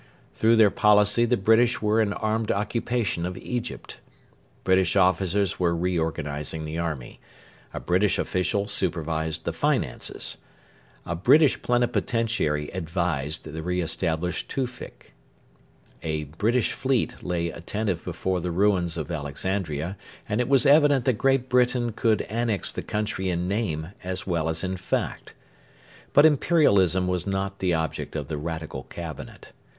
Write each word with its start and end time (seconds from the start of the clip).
Through 0.33 0.55
their 0.55 0.71
policy 0.71 1.25
the 1.25 1.37
British 1.37 1.79
were 1.79 2.01
in 2.01 2.11
armed 2.11 2.49
occupation 2.51 3.23
of 3.23 3.37
Egypt. 3.37 3.99
British 4.63 4.95
officers 4.95 5.59
were 5.59 5.75
reorganising 5.77 6.65
the 6.65 6.79
army. 6.79 7.19
A 7.71 7.79
British 7.79 8.17
official 8.17 8.67
supervised 8.67 9.45
the 9.45 9.53
finances. 9.53 10.37
A 11.05 11.15
British 11.15 11.61
plenipotentiary 11.61 12.71
'advised' 12.73 13.43
the 13.43 13.61
re 13.61 13.79
established 13.79 14.49
Tewfik. 14.49 15.13
A 16.01 16.23
British 16.23 16.71
fleet 16.73 17.21
lay 17.21 17.49
attentive 17.51 18.03
before 18.03 18.39
the 18.39 18.49
ruins 18.49 18.97
of 18.97 19.11
Alexandria, 19.11 19.97
and 20.27 20.41
it 20.41 20.49
was 20.49 20.65
evident 20.65 21.05
that 21.05 21.13
Great 21.19 21.47
Britain 21.47 21.91
could 21.91 22.23
annex 22.23 22.71
the 22.71 22.81
country 22.81 23.29
in 23.29 23.47
name 23.47 23.89
as 24.03 24.25
well 24.25 24.49
as 24.49 24.63
in 24.63 24.77
fact. 24.77 25.35
But 26.11 26.25
Imperialism 26.25 27.07
was 27.07 27.27
not 27.27 27.59
the 27.59 27.75
object 27.75 28.15
of 28.15 28.29
the 28.29 28.37
Radical 28.37 28.81
Cabinet. 28.85 29.51